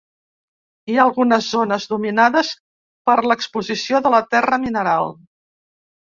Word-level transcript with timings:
Hi 0.91 0.95
ha 0.99 1.03
algunes 1.09 1.49
zones 1.55 1.83
dominades 1.91 2.49
per 3.09 3.15
l'exposició 3.31 3.99
de 4.07 4.13
la 4.15 4.23
terra 4.31 4.59
mineral. 4.65 5.13